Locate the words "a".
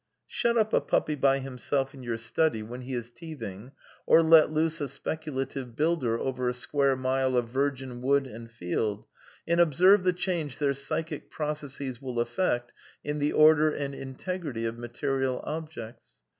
0.73-0.81, 4.81-4.87, 6.49-6.53